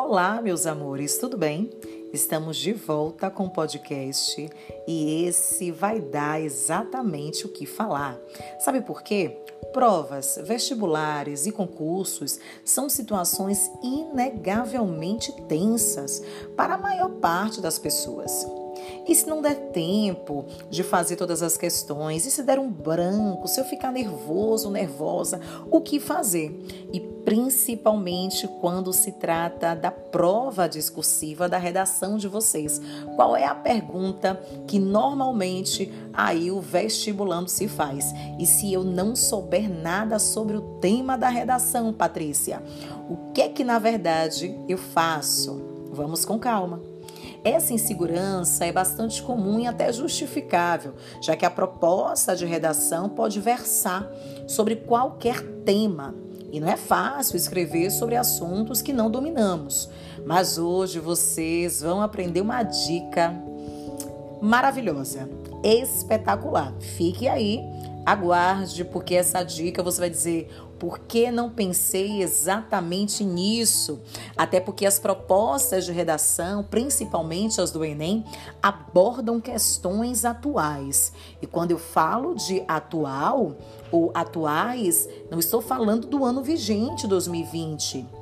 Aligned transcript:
Olá, 0.00 0.40
meus 0.40 0.64
amores, 0.64 1.18
tudo 1.18 1.36
bem? 1.36 1.68
Estamos 2.12 2.56
de 2.56 2.72
volta 2.72 3.28
com 3.28 3.46
o 3.46 3.50
podcast 3.50 4.48
e 4.86 5.24
esse 5.24 5.72
vai 5.72 6.00
dar 6.00 6.40
exatamente 6.40 7.44
o 7.44 7.48
que 7.48 7.66
falar. 7.66 8.16
Sabe 8.60 8.80
por 8.80 9.02
quê? 9.02 9.36
Provas, 9.72 10.38
vestibulares 10.44 11.46
e 11.46 11.50
concursos 11.50 12.38
são 12.64 12.88
situações 12.88 13.68
inegavelmente 13.82 15.32
tensas 15.48 16.22
para 16.56 16.74
a 16.74 16.78
maior 16.78 17.10
parte 17.14 17.60
das 17.60 17.76
pessoas. 17.76 18.46
E 19.08 19.14
se 19.14 19.26
não 19.26 19.40
der 19.40 19.70
tempo 19.72 20.44
de 20.68 20.82
fazer 20.82 21.16
todas 21.16 21.42
as 21.42 21.56
questões, 21.56 22.26
e 22.26 22.30
se 22.30 22.42
der 22.42 22.58
um 22.58 22.70
branco, 22.70 23.48
se 23.48 23.58
eu 23.58 23.64
ficar 23.64 23.90
nervoso, 23.90 24.70
nervosa, 24.70 25.40
o 25.70 25.80
que 25.80 25.98
fazer? 25.98 26.54
E 26.92 27.00
principalmente 27.00 28.48
quando 28.60 28.90
se 28.92 29.12
trata 29.12 29.74
da 29.74 29.90
prova 29.90 30.66
discursiva 30.66 31.46
da 31.46 31.58
redação 31.58 32.16
de 32.16 32.26
vocês. 32.26 32.80
Qual 33.16 33.36
é 33.36 33.44
a 33.44 33.54
pergunta 33.54 34.40
que 34.66 34.78
normalmente 34.78 35.92
aí 36.12 36.50
o 36.50 36.58
vestibulando 36.58 37.50
se 37.50 37.68
faz? 37.68 38.14
E 38.38 38.46
se 38.46 38.72
eu 38.72 38.82
não 38.82 39.14
souber 39.14 39.70
nada 39.70 40.18
sobre 40.18 40.56
o 40.56 40.78
tema 40.80 41.18
da 41.18 41.28
redação, 41.28 41.92
Patrícia, 41.92 42.62
o 43.10 43.32
que 43.32 43.42
é 43.42 43.48
que 43.50 43.62
na 43.62 43.78
verdade 43.78 44.58
eu 44.66 44.78
faço? 44.78 45.60
Vamos 45.92 46.24
com 46.24 46.38
calma. 46.38 46.97
Essa 47.44 47.72
insegurança 47.72 48.64
é 48.64 48.72
bastante 48.72 49.22
comum 49.22 49.60
e 49.60 49.66
até 49.66 49.92
justificável, 49.92 50.94
já 51.20 51.36
que 51.36 51.46
a 51.46 51.50
proposta 51.50 52.34
de 52.34 52.44
redação 52.44 53.08
pode 53.08 53.40
versar 53.40 54.10
sobre 54.46 54.76
qualquer 54.76 55.40
tema. 55.64 56.14
E 56.50 56.60
não 56.60 56.68
é 56.68 56.76
fácil 56.76 57.36
escrever 57.36 57.90
sobre 57.90 58.16
assuntos 58.16 58.80
que 58.80 58.92
não 58.92 59.10
dominamos. 59.10 59.88
Mas 60.24 60.58
hoje 60.58 60.98
vocês 60.98 61.82
vão 61.82 62.02
aprender 62.02 62.40
uma 62.40 62.62
dica 62.62 63.34
maravilhosa, 64.40 65.28
espetacular. 65.62 66.72
Fique 66.80 67.28
aí 67.28 67.62
Aguarde, 68.08 68.86
porque 68.86 69.14
essa 69.14 69.42
dica 69.42 69.82
você 69.82 70.00
vai 70.00 70.08
dizer 70.08 70.48
por 70.78 71.00
que 71.00 71.30
não 71.30 71.50
pensei 71.50 72.22
exatamente 72.22 73.22
nisso? 73.22 74.00
Até 74.34 74.60
porque 74.60 74.86
as 74.86 74.98
propostas 74.98 75.84
de 75.84 75.92
redação, 75.92 76.62
principalmente 76.62 77.60
as 77.60 77.70
do 77.70 77.84
Enem, 77.84 78.24
abordam 78.62 79.38
questões 79.40 80.24
atuais. 80.24 81.12
E 81.42 81.46
quando 81.46 81.72
eu 81.72 81.78
falo 81.78 82.34
de 82.34 82.62
atual 82.66 83.56
ou 83.92 84.10
atuais, 84.14 85.06
não 85.30 85.38
estou 85.38 85.60
falando 85.60 86.06
do 86.06 86.24
ano 86.24 86.42
vigente 86.42 87.06
2020 87.06 88.17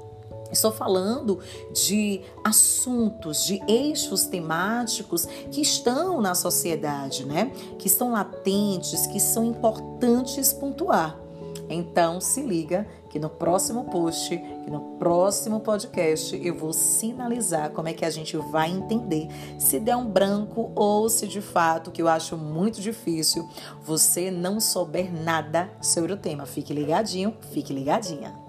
Estou 0.56 0.72
falando 0.72 1.38
de 1.72 2.22
assuntos, 2.42 3.44
de 3.44 3.62
eixos 3.68 4.24
temáticos 4.24 5.26
que 5.50 5.60
estão 5.60 6.20
na 6.20 6.34
sociedade, 6.34 7.24
né? 7.24 7.52
Que 7.78 7.86
estão 7.86 8.12
latentes, 8.12 9.06
que 9.06 9.20
são 9.20 9.44
importantes 9.44 10.52
pontuar. 10.52 11.20
Então, 11.68 12.20
se 12.20 12.42
liga 12.42 12.86
que 13.10 13.18
no 13.18 13.28
próximo 13.28 13.84
post, 13.84 14.36
que 14.36 14.70
no 14.70 14.80
próximo 14.98 15.60
podcast, 15.60 16.38
eu 16.42 16.54
vou 16.54 16.72
sinalizar 16.72 17.70
como 17.70 17.88
é 17.88 17.92
que 17.92 18.04
a 18.04 18.10
gente 18.10 18.36
vai 18.36 18.70
entender 18.70 19.28
se 19.58 19.80
der 19.80 19.96
um 19.96 20.08
branco 20.08 20.70
ou 20.74 21.08
se 21.08 21.26
de 21.26 21.40
fato, 21.40 21.90
que 21.90 22.00
eu 22.00 22.08
acho 22.08 22.36
muito 22.36 22.80
difícil, 22.80 23.48
você 23.82 24.30
não 24.30 24.60
souber 24.60 25.12
nada 25.12 25.70
sobre 25.80 26.12
o 26.12 26.16
tema. 26.16 26.46
Fique 26.46 26.72
ligadinho, 26.72 27.34
fique 27.52 27.72
ligadinha. 27.72 28.45